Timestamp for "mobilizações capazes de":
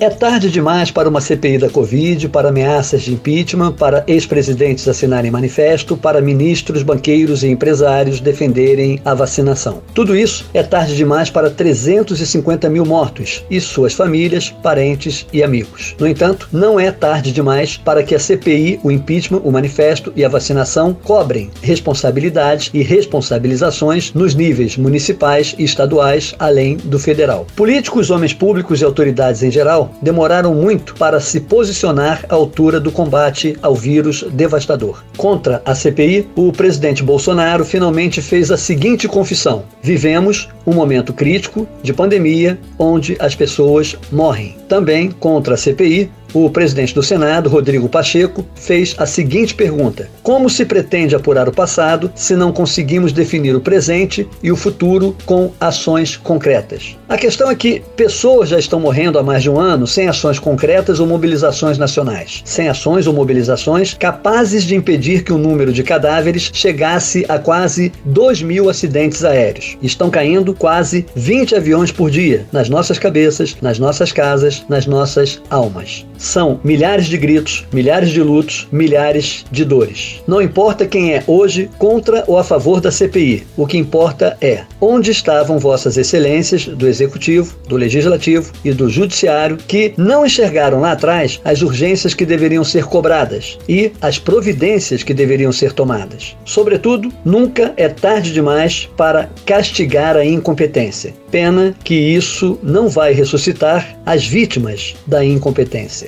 63.14-64.74